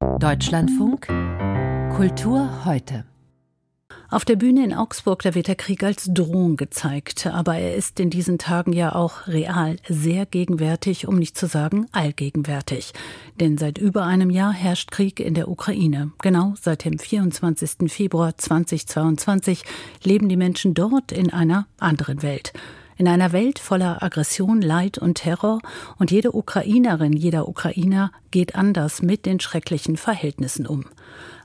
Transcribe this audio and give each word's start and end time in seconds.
Deutschlandfunk 0.00 1.06
Kultur 1.96 2.64
heute. 2.64 3.04
Auf 4.10 4.24
der 4.24 4.36
Bühne 4.36 4.64
in 4.64 4.72
Augsburg, 4.72 5.22
da 5.22 5.34
wird 5.34 5.48
der 5.48 5.54
Krieg 5.54 5.82
als 5.82 6.08
Drohung 6.12 6.56
gezeigt, 6.56 7.26
aber 7.26 7.56
er 7.56 7.74
ist 7.74 8.00
in 8.00 8.10
diesen 8.10 8.38
Tagen 8.38 8.72
ja 8.72 8.94
auch 8.94 9.26
real 9.26 9.76
sehr 9.88 10.26
gegenwärtig, 10.26 11.06
um 11.06 11.18
nicht 11.18 11.36
zu 11.36 11.46
sagen 11.46 11.86
allgegenwärtig. 11.92 12.92
Denn 13.40 13.58
seit 13.58 13.78
über 13.78 14.04
einem 14.04 14.30
Jahr 14.30 14.52
herrscht 14.52 14.90
Krieg 14.90 15.20
in 15.20 15.34
der 15.34 15.48
Ukraine. 15.48 16.12
Genau 16.22 16.54
seit 16.60 16.84
dem 16.84 16.98
24. 16.98 17.90
Februar 17.90 18.36
2022 18.36 19.64
leben 20.02 20.28
die 20.28 20.36
Menschen 20.36 20.74
dort 20.74 21.12
in 21.12 21.32
einer 21.32 21.66
anderen 21.78 22.22
Welt. 22.22 22.52
In 22.98 23.06
einer 23.06 23.30
Welt 23.30 23.60
voller 23.60 24.02
Aggression, 24.02 24.60
Leid 24.60 24.98
und 24.98 25.14
Terror 25.14 25.60
und 25.98 26.10
jede 26.10 26.34
Ukrainerin, 26.34 27.12
jeder 27.12 27.46
Ukrainer 27.46 28.10
geht 28.32 28.56
anders 28.56 29.02
mit 29.02 29.24
den 29.24 29.38
schrecklichen 29.38 29.96
Verhältnissen 29.96 30.66
um. 30.66 30.84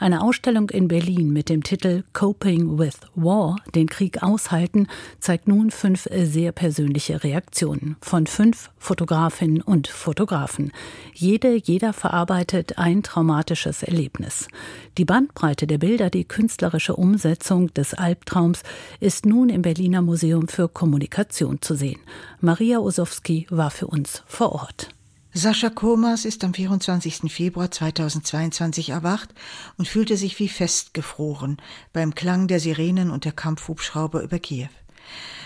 Eine 0.00 0.22
Ausstellung 0.22 0.70
in 0.70 0.88
Berlin 0.88 1.30
mit 1.30 1.50
dem 1.50 1.62
Titel 1.62 2.04
Coping 2.14 2.78
with 2.78 3.00
War, 3.16 3.56
den 3.74 3.86
Krieg 3.86 4.22
aushalten, 4.22 4.86
zeigt 5.18 5.46
nun 5.46 5.70
fünf 5.70 6.08
sehr 6.10 6.52
persönliche 6.52 7.22
Reaktionen 7.22 7.96
von 8.00 8.26
fünf 8.26 8.70
Fotografinnen 8.78 9.60
und 9.60 9.88
Fotografen. 9.88 10.72
Jede, 11.12 11.54
jeder 11.54 11.92
verarbeitet 11.92 12.78
ein 12.78 13.02
traumatisches 13.02 13.82
Erlebnis. 13.82 14.48
Die 14.96 15.04
Bandbreite 15.04 15.66
der 15.66 15.76
Bilder, 15.76 16.08
die 16.08 16.24
künstlerische 16.24 16.96
Umsetzung 16.96 17.72
des 17.74 17.92
Albtraums 17.92 18.62
ist 19.00 19.26
nun 19.26 19.50
im 19.50 19.60
Berliner 19.60 20.00
Museum 20.00 20.48
für 20.48 20.70
Kommunikation 20.70 21.60
zu 21.60 21.74
sehen. 21.74 22.00
Maria 22.40 22.78
Osowski 22.78 23.46
war 23.50 23.70
für 23.70 23.88
uns 23.88 24.22
vor 24.26 24.52
Ort. 24.52 24.88
Sascha 25.32 25.70
Komas 25.70 26.24
ist 26.24 26.42
am 26.42 26.52
24. 26.52 27.32
Februar 27.32 27.70
2022 27.70 28.90
erwacht 28.90 29.32
und 29.78 29.86
fühlte 29.86 30.16
sich 30.16 30.36
wie 30.40 30.48
festgefroren 30.48 31.58
beim 31.92 32.16
Klang 32.16 32.48
der 32.48 32.58
Sirenen 32.58 33.12
und 33.12 33.24
der 33.24 33.30
Kampfhubschrauber 33.30 34.22
über 34.22 34.40
Kiew. 34.40 34.70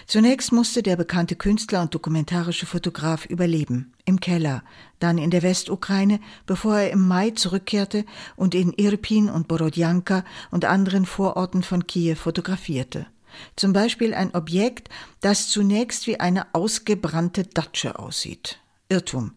Zunächst 0.07 0.53
musste 0.53 0.83
der 0.83 0.97
bekannte 0.97 1.37
Künstler 1.37 1.83
und 1.83 1.95
dokumentarische 1.95 2.65
Fotograf 2.65 3.27
überleben, 3.27 3.93
im 4.07 4.21
Keller, 4.21 4.63
dann 5.01 5.19
in 5.19 5.31
der 5.31 5.43
Westukraine, 5.43 6.19
bevor 6.47 6.79
er 6.79 6.91
im 6.91 7.07
Mai 7.07 7.33
zurückkehrte 7.33 8.07
und 8.37 8.55
in 8.55 8.73
Irpin 8.73 9.29
und 9.29 9.49
Borodjanka 9.49 10.25
und 10.51 10.65
anderen 10.65 11.05
Vororten 11.05 11.63
von 11.63 11.87
Kiew 11.87 12.17
fotografierte. 12.17 13.07
Zum 13.55 13.75
Beispiel 13.75 14.15
ein 14.15 14.35
Objekt, 14.35 14.89
das 15.21 15.49
zunächst 15.49 16.07
wie 16.07 16.21
eine 16.21 16.55
ausgebrannte 16.55 17.45
Datsche 17.45 17.99
aussieht. 17.99 18.61
Irrtum. 18.89 19.33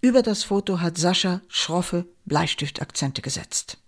Über 0.00 0.22
das 0.22 0.44
Foto 0.44 0.80
hat 0.80 0.98
Sascha 0.98 1.40
schroffe 1.48 2.06
Bleistiftakzente 2.26 3.22
gesetzt. 3.22 3.78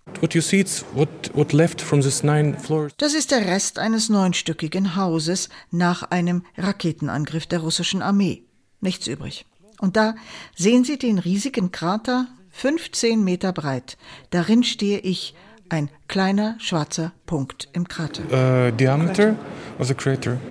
Das 2.98 3.14
ist 3.14 3.30
der 3.30 3.46
Rest 3.46 3.78
eines 3.78 4.08
neunstöckigen 4.08 4.96
Hauses 4.96 5.48
nach 5.70 6.02
einem 6.02 6.44
Raketenangriff 6.56 7.46
der 7.46 7.60
russischen 7.60 8.02
Armee. 8.02 8.44
Nichts 8.80 9.06
übrig. 9.06 9.46
Und 9.80 9.96
da 9.96 10.14
sehen 10.56 10.84
Sie 10.84 10.98
den 10.98 11.18
riesigen 11.18 11.72
Krater, 11.72 12.26
15 12.50 13.22
Meter 13.22 13.52
breit. 13.52 13.96
Darin 14.30 14.62
stehe 14.62 14.98
ich, 14.98 15.34
ein 15.68 15.88
kleiner 16.06 16.56
schwarzer 16.58 17.12
Punkt 17.24 17.68
im 17.72 17.88
Krater. 17.88 18.22
Uh, 18.26 18.70
diameter. 18.72 19.36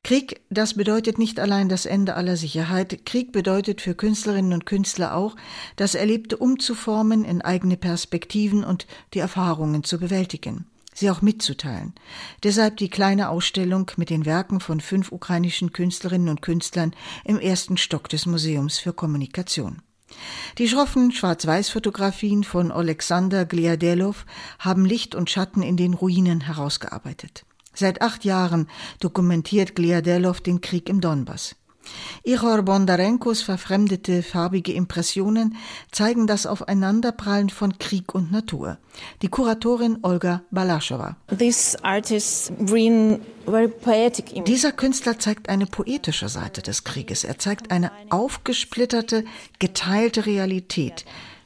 Krieg, 0.04 0.42
das 0.50 0.74
bedeutet 0.74 1.18
nicht 1.18 1.40
allein 1.40 1.70
das 1.70 1.86
Ende 1.86 2.16
aller 2.16 2.38
Sicherheit. 2.38 3.06
Krieg 3.06 3.32
bedeutet 3.32 3.82
für 3.82 3.96
Künstlerinnen 3.96 4.54
und 4.54 4.66
Künstler 4.66 5.16
auch, 5.16 5.36
das 5.76 5.96
Erlebte 5.96 6.38
umzuformen 6.38 7.24
in 7.24 7.42
eigene 7.42 7.78
Perspektiven 7.78 8.64
und 8.64 8.88
die 9.14 9.20
Erfahrungen 9.20 9.84
zu 9.84 10.00
bewältigen 10.00 10.66
sie 10.94 11.10
auch 11.10 11.22
mitzuteilen. 11.22 11.94
Deshalb 12.44 12.78
die 12.78 12.90
kleine 12.90 13.30
Ausstellung 13.30 13.90
mit 13.96 14.10
den 14.10 14.26
Werken 14.26 14.60
von 14.60 14.80
fünf 14.82 15.12
ukrainischen 15.12 15.72
Künstlerinnen 15.72 16.30
und 16.30 16.42
Künstlern 16.42 16.94
im 17.24 17.40
ersten 17.40 17.78
Stock 17.78 18.10
des 18.10 18.26
Museums 18.26 18.78
für 18.78 18.94
Kommunikation. 18.94 19.82
Die 20.58 20.68
schroffen 20.68 21.12
Schwarz-Weiß-Fotografien 21.12 22.44
von 22.44 22.72
Alexander 22.72 23.46
Gliadelov 23.46 24.26
haben 24.60 24.86
Licht 24.86 25.16
und 25.16 25.30
Schatten 25.30 25.62
in 25.62 25.78
den 25.78 25.94
Ruinen 25.94 26.42
herausgearbeitet. 26.42 27.46
Seit 27.74 28.02
acht 28.02 28.26
Jahren 28.26 28.68
dokumentiert 29.00 29.76
Gliadelov 29.76 30.42
den 30.42 30.62
Krieg 30.62 30.90
im 30.90 31.02
Donbass. 31.02 31.56
Ihor 32.24 32.62
Bondarenkos 32.62 33.42
verfremdete 33.42 34.22
farbige 34.22 34.72
Impressionen 34.74 35.56
zeigen 35.92 36.28
das 36.28 36.46
Aufeinanderprallen 36.46 37.50
von 37.50 37.80
Krieg 37.80 38.14
und 38.14 38.32
Natur. 38.32 38.78
Die 39.22 39.30
Kuratorin 39.30 39.98
Olga 40.04 40.44
Balaschowa. 40.52 41.18
Dieser 44.46 44.72
Künstler 44.72 45.20
zeigt 45.20 45.50
eine 45.50 45.66
poetische 45.66 46.30
Seite 46.30 46.62
des 46.62 46.84
Krieges. 46.84 47.24
Er 47.24 47.40
zeigt 47.40 47.72
eine 47.72 47.92
aufgesplitterte, 48.10 49.26
geteilte 49.60 50.26
Realität. 50.26 51.06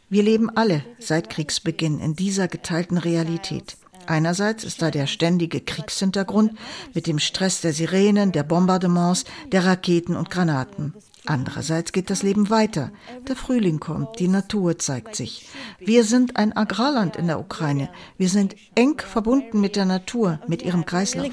Wir 0.10 0.24
leben 0.24 0.50
alle 0.56 0.84
seit 1.00 1.30
Kriegsbeginn 1.30 2.00
in 2.00 2.16
dieser 2.16 2.48
geteilten 2.48 2.98
Realität. 2.98 3.78
Einerseits 4.08 4.64
ist 4.64 4.82
da 4.82 4.92
der 4.92 5.08
ständige 5.08 5.62
Kriegshintergrund 5.62 6.54
mit 6.94 7.08
dem 7.08 7.20
Stress 7.20 7.62
der 7.62 7.74
Sirenen, 7.74 8.32
der 8.32 8.44
Bombardements, 8.44 9.26
der 9.52 9.66
Raketen 9.66 10.16
und 10.16 10.30
Granaten. 10.30 10.94
Andererseits 11.26 11.92
geht 11.92 12.10
das 12.10 12.24
Leben 12.24 12.50
weiter. 12.50 12.92
Der 13.28 13.36
Frühling 13.36 13.80
kommt, 13.80 14.20
die 14.20 14.28
Natur 14.28 14.78
zeigt 14.78 15.16
sich. 15.16 15.48
Wir 15.80 16.04
sind 16.04 16.38
ein 16.38 16.56
Agrarland 16.56 17.16
in 17.16 17.28
der 17.28 17.40
Ukraine. 17.40 17.90
Wir 18.18 18.30
sind 18.30 18.56
eng 18.76 19.00
verbunden 19.00 19.62
mit 19.62 19.76
der 19.76 19.86
Natur, 19.86 20.40
mit 20.48 20.62
ihrem 20.62 20.86
Kreislauf. 20.86 21.26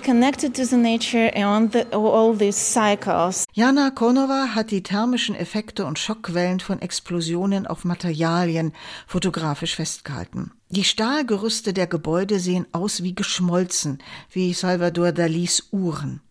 Jana 3.53 3.91
Konova 3.91 4.55
hat 4.55 4.71
die 4.71 4.83
thermischen 4.83 5.35
Effekte 5.35 5.85
und 5.85 5.99
Schockwellen 5.99 6.61
von 6.61 6.81
Explosionen 6.81 7.67
auf 7.67 7.85
Materialien 7.85 8.73
fotografisch 9.07 9.77
festgehalten. 9.77 10.53
Die 10.71 10.85
Stahlgerüste 10.85 11.75
der 11.75 11.87
Gebäude 11.87 12.41
sehen 12.41 12.67
aus 12.73 13.03
wie 13.03 13.15
geschmolzen, 13.15 13.99
wie 14.31 14.55
Salvador 14.55 15.13
Dalis 15.13 15.69
Uhren. 15.71 16.23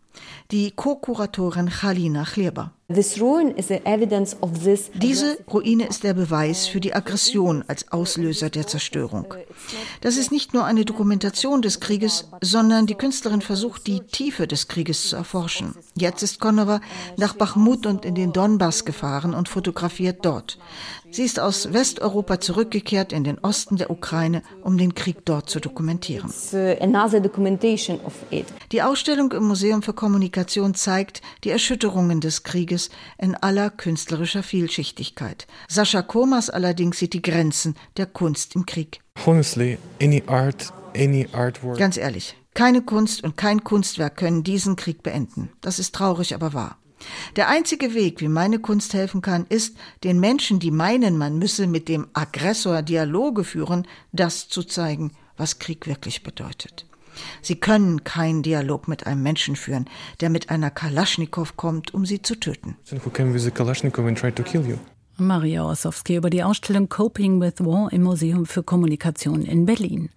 Die 0.51 0.71
Co-Kuratorin 0.71 1.69
Khalina 1.69 2.25
Chleba. 2.25 2.73
Diese 4.93 5.37
Ruine 5.51 5.87
ist 5.87 6.03
der 6.03 6.13
Beweis 6.13 6.67
für 6.67 6.79
die 6.79 6.93
Aggression 6.93 7.63
als 7.67 7.91
Auslöser 7.91 8.49
der 8.49 8.67
Zerstörung. 8.67 9.33
Das 10.01 10.17
ist 10.17 10.31
nicht 10.31 10.53
nur 10.53 10.65
eine 10.65 10.85
Dokumentation 10.85 11.61
des 11.61 11.79
Krieges, 11.79 12.27
sondern 12.41 12.85
die 12.85 12.95
Künstlerin 12.95 13.41
versucht, 13.41 13.87
die 13.87 14.01
Tiefe 14.01 14.47
des 14.47 14.67
Krieges 14.67 15.09
zu 15.09 15.15
erforschen. 15.15 15.75
Jetzt 15.95 16.23
ist 16.23 16.39
Konova 16.39 16.81
nach 17.17 17.35
Bachmut 17.35 17.85
und 17.85 18.05
in 18.05 18.15
den 18.15 18.33
Donbass 18.33 18.85
gefahren 18.85 19.33
und 19.33 19.49
fotografiert 19.49 20.25
dort. 20.25 20.57
Sie 21.13 21.23
ist 21.23 21.41
aus 21.41 21.73
Westeuropa 21.73 22.39
zurückgekehrt 22.39 23.11
in 23.11 23.25
den 23.25 23.37
Osten 23.39 23.75
der 23.75 23.89
Ukraine, 23.89 24.43
um 24.63 24.77
den 24.77 24.95
Krieg 24.95 25.25
dort 25.25 25.49
zu 25.49 25.59
dokumentieren. 25.59 26.31
Die 28.71 28.81
Ausstellung 28.81 29.31
im 29.33 29.43
Museum 29.43 29.81
für 29.81 29.93
Kommunikation 29.93 30.73
zeigt 30.73 31.21
die 31.43 31.49
Erschütterungen 31.49 32.21
des 32.21 32.43
Krieges 32.43 32.80
in 33.17 33.35
aller 33.35 33.69
künstlerischer 33.69 34.43
Vielschichtigkeit. 34.43 35.47
Sascha 35.67 36.01
Komas 36.01 36.49
allerdings 36.49 36.97
sieht 36.97 37.13
die 37.13 37.21
Grenzen 37.21 37.75
der 37.97 38.05
Kunst 38.05 38.55
im 38.55 38.65
Krieg. 38.65 39.01
Honestly, 39.25 39.77
any 40.01 40.23
art, 40.27 40.73
any 40.95 41.27
artwork. 41.33 41.77
Ganz 41.77 41.97
ehrlich, 41.97 42.35
keine 42.53 42.81
Kunst 42.81 43.23
und 43.23 43.37
kein 43.37 43.63
Kunstwerk 43.63 44.17
können 44.17 44.43
diesen 44.43 44.75
Krieg 44.75 45.03
beenden. 45.03 45.49
Das 45.61 45.79
ist 45.79 45.95
traurig, 45.95 46.33
aber 46.33 46.53
wahr. 46.53 46.77
Der 47.35 47.49
einzige 47.49 47.93
Weg, 47.93 48.21
wie 48.21 48.27
meine 48.27 48.59
Kunst 48.59 48.93
helfen 48.93 49.21
kann, 49.21 49.45
ist, 49.49 49.75
den 50.03 50.19
Menschen, 50.19 50.59
die 50.59 50.71
meinen, 50.71 51.17
man 51.17 51.37
müsse 51.37 51.67
mit 51.67 51.87
dem 51.87 52.07
Aggressor 52.13 52.81
Dialoge 52.81 53.43
führen, 53.43 53.87
das 54.11 54.49
zu 54.49 54.63
zeigen, 54.63 55.11
was 55.37 55.59
Krieg 55.59 55.87
wirklich 55.87 56.23
bedeutet. 56.23 56.85
Sie 57.41 57.55
können 57.55 58.03
keinen 58.03 58.43
Dialog 58.43 58.87
mit 58.87 59.05
einem 59.07 59.23
Menschen 59.23 59.55
führen, 59.55 59.85
der 60.19 60.29
mit 60.29 60.49
einer 60.49 60.69
Kalaschnikow 60.69 61.55
kommt, 61.57 61.93
um 61.93 62.05
sie 62.05 62.21
zu 62.21 62.35
töten. 62.35 62.77
Maria 65.17 65.63
Ossowski 65.63 66.15
über 66.15 66.29
die 66.29 66.43
Ausstellung 66.43 66.89
Coping 66.89 67.41
with 67.41 67.59
War 67.59 67.91
im 67.93 68.03
Museum 68.03 68.45
für 68.45 68.63
Kommunikation 68.63 69.43
in 69.43 69.65
Berlin. 69.65 70.09